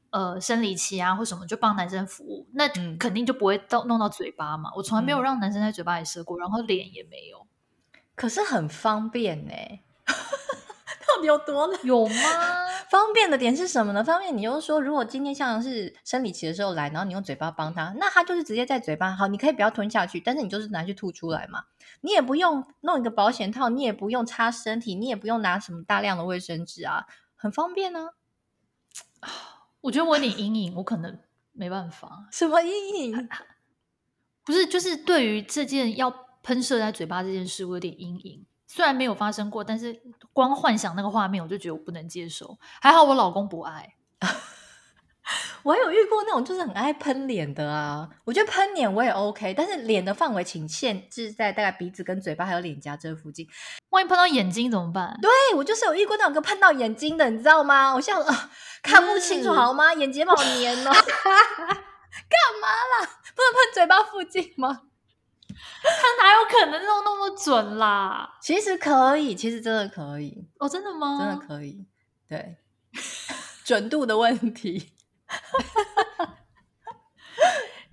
[0.10, 2.66] 呃，生理期啊，或什么，就帮男生服务，那
[2.98, 4.72] 肯定就不会到弄到嘴巴嘛。
[4.78, 7.46] 我从来没有让男生在嘴巴里射过，嗯、然后脸也没有。
[8.16, 9.52] 可是很方便呢，
[11.08, 11.80] 到底有多难？
[11.84, 12.14] 有吗？
[12.90, 14.04] 方便的点是什么呢？
[14.04, 19.12] 方便，你就是说，如果今天像是生理期的时候来，然后你用嘴巴帮他，那他就是直接在嘴巴。
[19.12, 21.66] 好，你可以不要吞下去，但是你就是拿去吐出来嘛。
[22.02, 28.10] 你也不用弄一个保险套，你也不用擦身体，你也不用拿什么大量的卫生纸啊，很方便呢、
[29.20, 29.30] 啊。
[29.82, 31.20] 我觉得我有点阴影，我可能
[31.52, 32.28] 没办法。
[32.32, 33.30] 什么阴影？
[34.46, 36.10] 不是，就是对于这件要
[36.42, 38.46] 喷射在嘴巴这件事，我有点阴影。
[38.68, 40.00] 虽然没有发生过，但是
[40.34, 42.58] 光幻想那个画面，我就觉得我不能接受。
[42.82, 43.96] 还好我老公不爱。
[45.64, 53.46] 我还有遇过那种就是很爱喷脸的啊，我觉得喷脸我也 OK，但是脸的范围请限制在大概鼻子跟嘴巴还有脸颊这附近。
[53.90, 55.18] 万一喷到眼睛怎么办？
[55.22, 57.94] 对，我就是有遇过那种个喷到眼睛的，你知道吗？
[57.94, 58.50] 我现在、呃、
[58.82, 59.94] 看不清楚好吗？
[59.94, 61.04] 眼睫毛粘了， 干
[62.62, 63.10] 嘛啦？
[63.36, 64.84] 不能喷嘴巴附近吗？
[65.84, 68.38] 他哪有可能弄那么准啦？
[68.42, 70.48] 其实可以，其实真的可以。
[70.60, 71.18] 哦，真的吗？
[71.20, 71.86] 真的可以，
[72.28, 72.58] 对，
[73.64, 74.94] 准度的问题。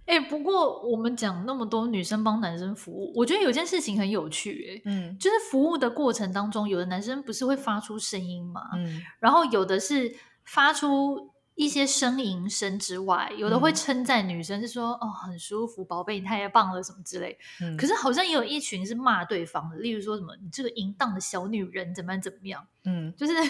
[0.06, 10.14] 哎、欸，不过我们讲那么多女生帮男生服务，我觉得有件事情很有趣、欸，嗯，就是服务的过程当中，有的男生不是会发出声音嘛，嗯，然后有的是
[10.44, 23.32] 发出一些呻吟声之外，有的会称赞女生，是说、嗯、哦很舒服，宝贝你太棒了什么之类，嗯，可是好像也有一群是骂对方的，例如说什么你这个淫荡的小女人怎么样怎么样，嗯，就是。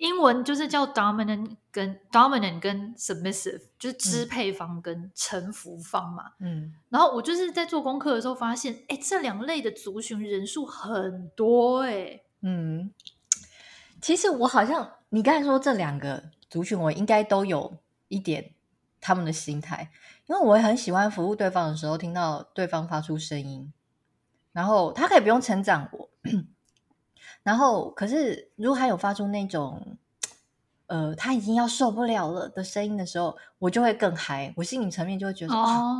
[0.00, 6.24] 英文就是叫 dominant 跟 dominant 跟 submissive，就是支配方跟臣服方嘛。
[6.38, 12.18] 嗯，然后我就是在做功课的时候发现，哎，这两类的族群人数很多哎。
[12.40, 12.90] 嗯，
[14.00, 18.52] 其实我好像你刚才说这两个族群，我应该都有一点
[19.00, 19.90] 他们的心态，
[20.26, 23.72] 因为我也很喜欢服务对方的时候，听到对方发出声音，
[24.52, 26.10] 然后他可以不用成长我，
[27.42, 29.96] 然后可是如果他有发出那种
[30.88, 35.96] 呃他已经要受不了了的声音的时候，我就会更嗨，我心理层面就会觉得哦、啊，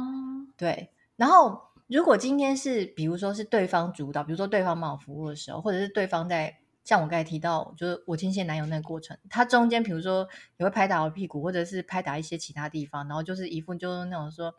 [0.59, 1.71] 对，然后。
[1.93, 14.55] 如果今天是，比如说是对方主导，比如说对方帮我服务的时候，或者是对方在像我刚才提到，就是我牵线男友那个过程，他中间比如说也会拍打我屁股，或者是拍打一些其他地方，然后就是一副就是那种说，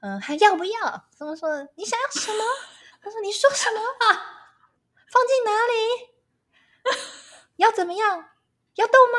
[0.00, 1.04] 嗯、呃，还要不要？
[1.16, 1.48] 怎么说？
[1.76, 2.44] 你想要什么？
[3.02, 4.04] 他说你说什么啊？
[5.10, 6.12] 放进哪里？
[7.56, 8.24] 要怎么样？
[8.76, 9.18] 要动吗？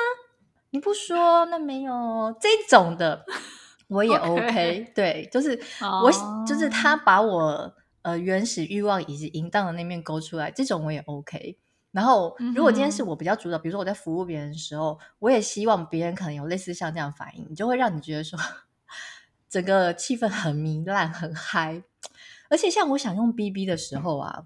[0.72, 3.26] 你不说那没有这种的。
[3.90, 4.94] 我也 OK，, okay.
[4.94, 6.48] 对，就是我，oh.
[6.48, 11.60] 就是他把我呃原始欲望以及淫荡的那面勾出来，这种我也 OK。
[11.94, 13.62] 然后，如果今天是我比较主导，mm -hmm.
[13.64, 18.38] 比如说我在服务别人的时候，我也希望别人可能有类似像这样反应，就会让你觉得说
[19.48, 21.84] 整个气氛很糜烂、很嗨。
[22.50, 24.44] 而且，像我想用 BB 的时候啊，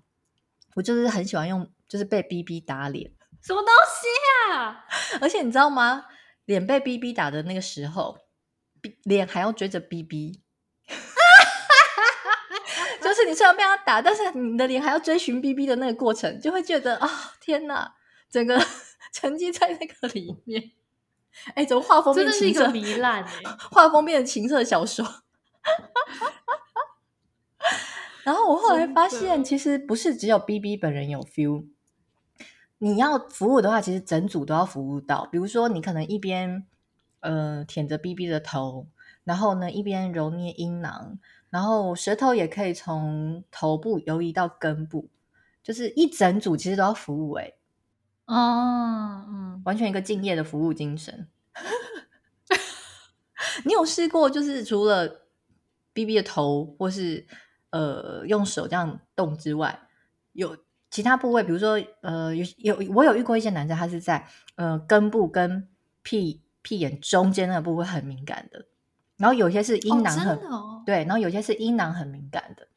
[0.75, 4.86] 我就是很喜欢用，就是被 BB 打脸，什么东西啊？
[5.19, 6.05] 而且你知道吗？
[6.45, 8.17] 脸被 BB 打的那个时候。
[9.03, 10.39] 脸还要追着 BB，就是
[13.27, 17.11] 你虽然被他打，但是你的脸还要追寻 BB 的那个过程，就会觉得啊、哦，
[17.41, 17.93] 天哪，
[18.29, 18.59] 整个
[19.11, 20.71] 沉浸在那个里面。
[21.53, 22.13] 哎，怎么画风？
[22.13, 23.29] 真的是一个糜烂哎，
[23.71, 25.05] 画风变成情色小说。
[28.23, 31.67] 然后我后来发现，其实不是只有 BB 本人有 feel，
[32.79, 35.25] 你要服务的话，其实整组都要服务到。
[35.31, 36.65] 比如说，你可能一边。
[37.19, 38.87] 呃，舔着 BB 的头，
[39.27, 45.09] 然后呢，一边揉捏阴囊，然后舌头也可以从头部游移到根部，
[45.61, 47.57] 就是一整组其实都要服务哎、欸，
[48.27, 51.27] 哦，嗯，完全一个敬业的服务精神。
[53.65, 55.25] 你有试过就是除了
[55.91, 57.27] BB 的头或是
[57.71, 59.89] 呃用手这样动之外，
[60.31, 60.55] 有
[60.89, 65.67] 其他部位，比如说呃有有我有遇过一些男生，他是在呃根部跟
[66.01, 66.41] 屁。
[66.63, 68.65] 屁眼中间那个部位很敏感的，
[69.17, 72.67] 然后有些是阴囊很、哦哦、对，然后有些是阴囊很敏感的。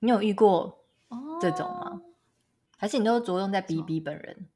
[0.00, 0.84] 你有遇过
[1.40, 1.90] 这种吗？
[1.92, 2.00] 哦、
[2.76, 4.48] 还是你都着重在 BB 本人？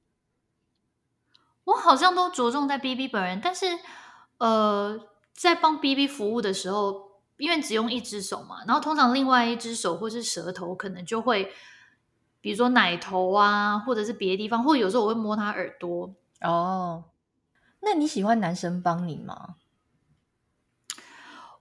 [1.64, 3.78] 我好像都着重在 BB 本人，但是
[4.38, 5.00] 呃，
[5.32, 11.52] 在帮 BB 服务的时候，因为只用一只手嘛，然后通常另外一只手或是舌头可能就会，
[12.40, 17.04] 比如说奶头啊，或者是别的地方，或者有时候我会摸他耳朵哦。
[17.80, 19.56] 那你喜欢男生帮你吗？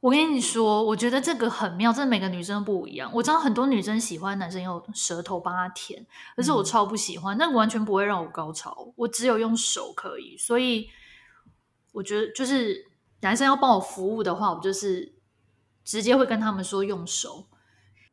[0.03, 3.09] 我跟你说，我觉得这个很妙，真的每个女生不一样。
[3.13, 8.91] 我知道很多女生喜欢男生用舌头帮她舔，可是我超不喜欢，那、嗯、完全不会让我高潮。
[8.97, 10.89] 我只有用手可以，所以
[11.93, 12.85] 我觉得就是
[13.21, 15.15] 男生要帮我服务的话，我就是
[15.85, 17.47] 直接会跟他们说用手，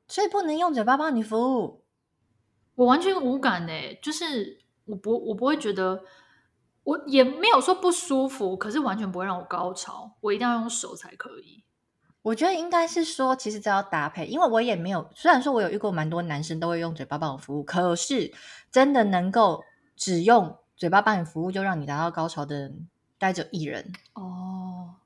[0.07, 1.83] 所以不能用嘴巴帮你服务。
[2.77, 6.05] 我完全无感诶，就是我不我不会觉得。
[6.85, 10.17] 我也没有说不舒服，可是完全不会让我高潮。
[10.21, 11.63] 我一定要用手才可以。
[12.23, 15.11] 我觉得应该是说，其实这要搭配，因为我也没有。
[15.15, 18.33] 虽然说我有遇过蛮多男生都会用嘴巴帮我服务，可是
[18.71, 19.65] 真的能够
[19.97, 24.97] 只用嘴巴帮你服务就让你达到高潮的人，大概只有一人哦。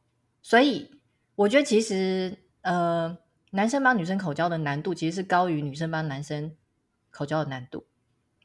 [0.43, 0.91] 所以
[1.37, 3.17] 我觉得其实呃，
[3.51, 6.57] 男生帮女生口交的难度其实是高于女生帮男生
[7.11, 7.85] 口交的难度。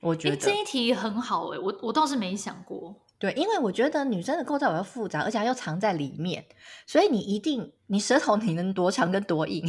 [0.01, 2.95] 我觉得这一题很好诶、欸，我我倒是没想过。
[3.19, 6.45] 对，因为我觉得女生的构造比较复杂，而且还又藏在里面，
[6.87, 9.67] 所以你一定，你舌头你能多长跟多硬，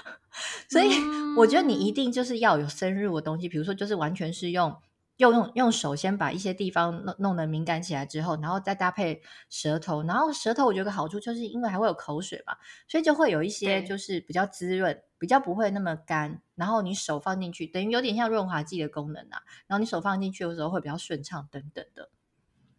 [0.70, 0.94] 所以
[1.36, 4.74] 我觉得你一定就是要有深入的东西，比如说就是完全是用
[5.18, 9.20] 用用用手先把一些地方弄弄得敏感起来之后，然后再搭配
[9.50, 12.56] 舌头，然后舌头我觉得个好处就是因为还会有口水嘛，
[12.88, 22.08] 所以就会有一些就是比较滋润，比较不会那么干，然后你手放进去，等于有点像润滑剂的功能啊，然后你手放进去的时候会比较顺畅等等的。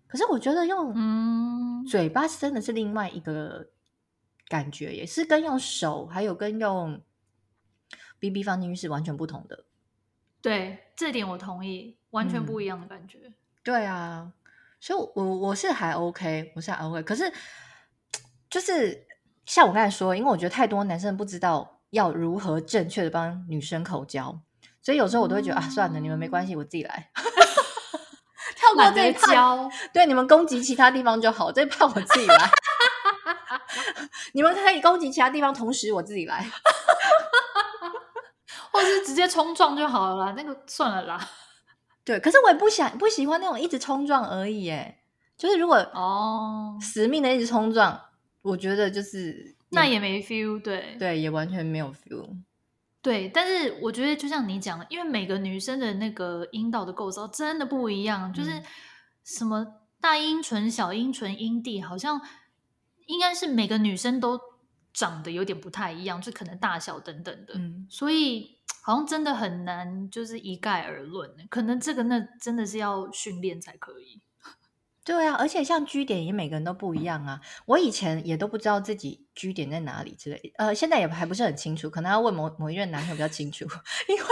[0.10, 3.70] 可是我觉得用嘴巴真的是另外一个
[4.48, 7.00] 感觉，也是跟用手还有跟用
[8.20, 9.66] BB 放进去是完全不同的。
[10.42, 13.20] 对，这点我同意，完全不一样的感觉。
[13.24, 13.34] 嗯、
[13.64, 14.34] 对啊，
[14.80, 17.04] 所以我我是还 OK，我是还 OK。
[17.04, 17.32] 可是
[18.50, 19.06] 就是
[19.46, 24.42] 像我刚才说，因为我觉得太多男生不知道要如何正确的帮女生口交，
[24.82, 27.12] 所以有时候我都会觉得、嗯、啊，算了，你们没关系，我自己来。
[28.80, 32.52] 跳过这一趴， 对，你们攻击其他地方就好，这一趴我自己来。
[34.34, 36.44] 你们可以攻击其他地方，同时我自己来，
[38.72, 40.34] 或是直接冲撞就好了啦。
[40.38, 41.30] 那个算了啦。
[42.04, 45.00] 对，可是我也不想不喜欢那种一直冲撞而已，哎，
[45.38, 48.02] 就是如果哦死命的一直冲撞，哦、
[48.42, 52.28] 我觉得就是那也没 feel，对对，也完全没有 feel。
[53.02, 58.62] 对，但是我觉得就像你讲的，因为每个女生的那个阴道的构造真的不一样，嗯、就是
[59.24, 59.66] 什么
[60.02, 62.20] 大阴唇、小阴唇、阴蒂，好像
[63.08, 64.40] 应该是每个女生都
[64.94, 74.22] 长得有点不太一样，就可能大小等等的，嗯，所以好像真的很难就是一概而论，可能这个那真的是要训练才可以。
[75.10, 77.42] 对啊，而且像居点也每个人都不一样啊。
[77.66, 83.66] 我以前也都不知道自己居点在哪里之类，呃，现在也还不是很清楚，可能要问某某一任男朋友比较清楚。
[84.08, 84.24] 因为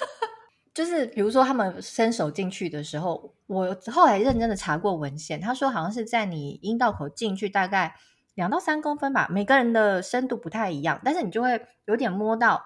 [0.72, 7.94] 就是比如说他们伸手进去的时候，我后来认真的查过文献，他说好像是在你阴道口进去大概
[8.34, 12.64] 两到三公分吧，每个人的深度不太一样，但是你就会有点摸到，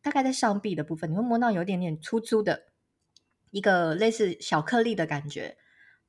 [0.00, 2.66] 大概在上臂的部分，你会摸到有点点粗粗的
[3.50, 5.56] 一个类似小颗粒的感觉。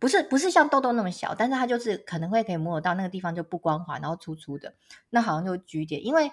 [0.01, 4.73] 不是不是像痘痘那么小，但是它就是可能会可以摸得到那个地方就不光滑，然后粗粗的，
[5.11, 6.03] 那好像就 G 点。
[6.03, 6.31] 因为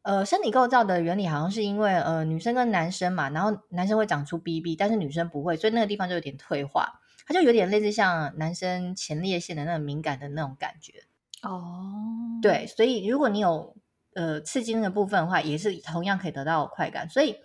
[0.00, 11.04] 呃，身体构造的原理好像是因为呃，女生跟男生嘛，然后男生会长出 BB，但是女生不会，所以那个地方就有点退化，它就有点类似像男生前列腺的那种敏感的那种感觉。
[11.42, 13.76] 哦，对，所以如果你有
[14.14, 17.36] 呃刺激那个部分的话，也是同样可以得到快感，所以。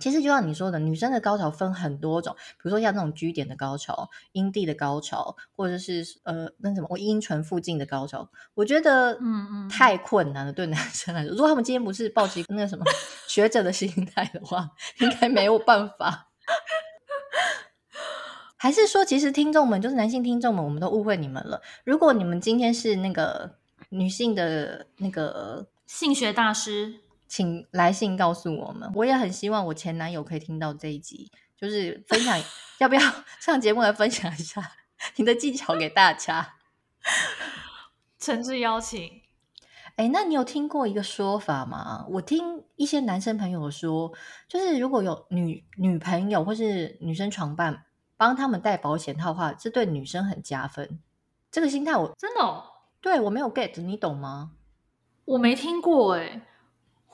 [0.00, 11.30] 其实就像你说的，女生的高潮分很多种，比如说像那种 G 点的高潮、阴蒂的高潮，或者是呃那什么我阴唇附近的高潮，我觉得嗯嗯太困难了，对男生来说。
[11.30, 12.84] 如果他们今天不是抱持那个什么
[13.28, 16.28] 学者的心态的话，应该没有办法。
[18.56, 21.60] 还是说，其实听众们就是男性听众们，我们都误会你们了。
[21.84, 23.56] 如果你们今天是那个
[23.90, 27.00] 女性的那个性学大师。
[27.32, 32.38] 请来信告诉我们，我也很希望我前男友可以听到这一集，就是分享
[32.78, 33.00] 要不要
[33.40, 34.72] 上节目来分享一下
[35.16, 36.56] 你的技巧给大家，
[38.18, 39.22] 诚挚邀请。
[39.96, 42.04] 哎，那你有听过一个说法吗？
[42.10, 44.12] 我听一些男生朋友说，
[44.46, 47.86] 就是如果有女女朋友或是女生床伴
[48.18, 51.00] 帮他们戴保险套的话，这对女生很加分。
[51.50, 52.64] 这个心态我真的哦，
[53.00, 54.50] 对我没有 get，你懂吗？
[55.24, 56.42] 我没听过哎。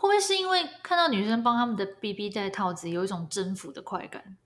[0.01, 4.37] 会不会是因为看到女生帮他们的 BB 戴套子，有一种征服的快感？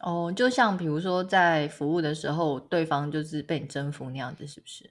[0.00, 4.90] 哦，就像比如说在服务的时候，对方就是被你征服那样子，是不是？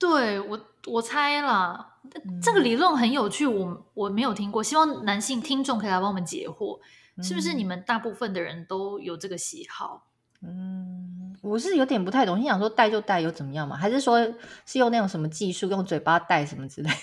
[0.00, 6.80] 对，我我猜啦，嗯、这个理论很有趣，我我没有听过，希望男性听众可以来帮我们解惑，
[7.16, 10.08] 嗯、是不是你们大部分的人都有这个喜好？
[10.42, 13.76] 嗯，我是有点不太懂，你想说戴就戴又怎么样嘛？
[13.76, 14.20] 还是说
[14.66, 16.96] 是用那种什么技术，用嘴巴戴什么之类的？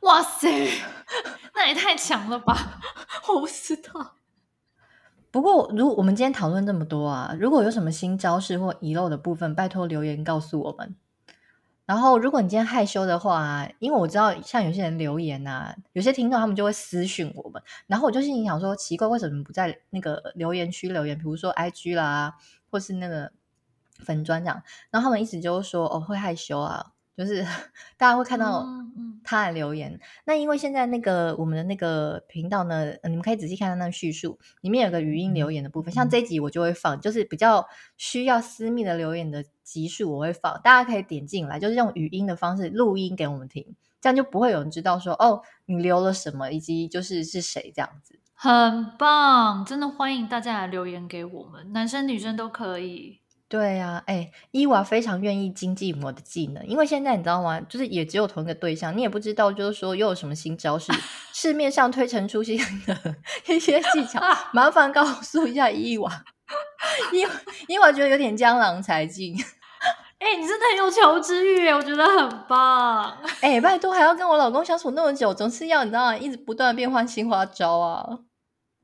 [0.00, 0.48] 哇塞，
[1.54, 2.80] 那也太强了吧！
[3.28, 4.14] 我不知道。
[5.30, 10.96] 不过，如我们今天讨论这么多啊，如果有什么新招式或遗漏的部分，拜托留言告诉我们。
[11.86, 21.16] 然后，如果你今天害羞的话，因为我知道像有些人留言啊，有些听众他们就会私讯我们，然后我就心里想说，奇怪，为什么不在那个留言区留言？
[21.18, 22.36] 比如说 IG 啦，
[22.70, 23.32] 或是那个
[23.98, 26.92] 粉专这样，然后他们一直就说哦，会害羞啊。
[27.20, 27.44] 就是
[27.98, 28.66] 大家会看到
[29.22, 37.68] 他的留言，嗯嗯、那因为现在那个我们的那个频道呢，你们可以仔细看他那个叙述，里面有个语音留言的部分，嗯、像这一集我就会放，就是比较
[37.98, 53.19] 需要私密的留言的集数我会放，大家可以点进来，就是用语音的方式录音给我们听，这样就不会有人知道说哦，你留了什么，以及就是是谁这样子，很棒，真的欢迎大家来留言给我们，男生女生都可以。
[53.50, 57.60] 对呀、啊，哎，伊娃非常愿意精进我的技能，因为现在你知道吗？
[57.68, 60.92] 就是也只有同一个对象，你也不知道，就是说又有什么新招式，
[61.34, 62.96] 市面上推陈出新的
[63.52, 64.22] 一些技巧，
[64.54, 66.24] 麻烦告诉一下伊娃。
[67.12, 67.26] 伊
[67.66, 69.34] 伊娃觉得有点江郎才尽，
[70.20, 73.18] 哎，你真的很有求知欲，我觉得很棒。
[73.40, 78.20] 哎，拜托，还要跟我老公相处那么久，总是要你知道吗，一直不断变换新花招啊。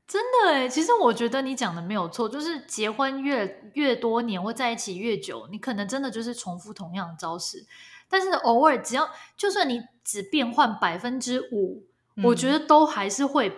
[0.07, 7.65] 真的诶，其实我觉得你讲的没有错，就是结婚越越多年或在一起越久，你可能真的就是重复同样的招式，
[8.09, 11.83] 但是偶尔只要就算你只变换百分之五，
[12.15, 13.51] 嗯、我觉得都还是会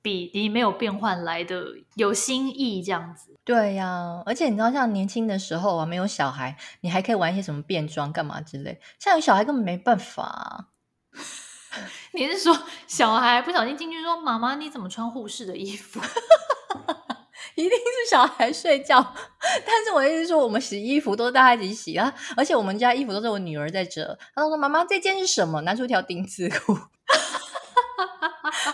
[0.00, 1.64] 比你没有变换来的
[1.96, 3.34] 有新意这样子。
[3.42, 10.68] 对呀、啊，而且你知道，像年轻的时候啊，没有小孩，你还可以玩一些什么变装干嘛之类，像有小孩根本没办法、啊。
[12.12, 16.00] 你是说小孩不小心进去说：“妈妈，你怎么穿护士的衣服？”
[17.54, 19.00] 一定是小孩睡觉。
[19.66, 24.16] 但是我意思是说，我们洗衣服都是大家一起洗啊，而且我们家衣服都是我女儿在折。
[24.34, 26.78] 她说：“妈妈，这件是什么？”拿出一条丁字裤，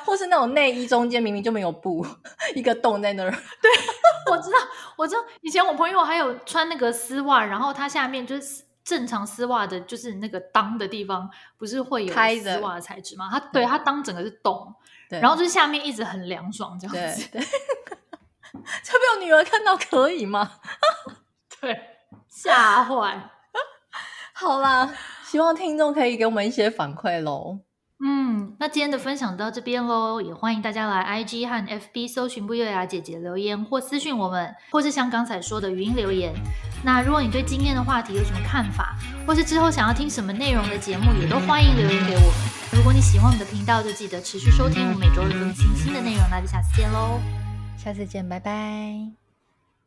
[0.04, 2.06] 或是那种内衣中间明明就没有布，
[2.54, 3.30] 一个洞在那儿。
[3.30, 3.70] 对，
[4.30, 4.58] 我知道，
[4.96, 13.28] 我知道以前我朋友还有穿那个丝袜，然后它下面就是正常丝袜的，就是那个裆的地方，不是会有丝袜的材质吗？
[13.32, 14.74] 它对它裆整个是洞，
[15.08, 17.28] 然后就是下面一直很凉爽这样子。
[17.32, 17.48] 对，对
[18.84, 20.52] 这被我女儿看到可以吗？
[21.60, 21.80] 对，
[22.28, 23.30] 吓坏。
[24.34, 24.92] 好啦，
[25.24, 27.60] 希望听众可以给我们一些反馈喽。
[28.04, 36.34] 嗯，那今天的分享到这边喽，也欢迎大家来 IG 和 FB 搜寻不优雅姐姐留言或私讯我们，或是像刚才说的语音留言。
[36.84, 38.94] 那如果你对今天的话题有什么看法，
[39.26, 42.34] 或是之后想要听什么内容的节目，也都欢迎留言给我们。
[42.72, 46.22] 如果你喜欢我们的频道，就记得持续收听我们每周日更新新的内容。
[46.30, 47.18] 那就下次见喽，
[47.76, 49.23] 下次见，拜拜。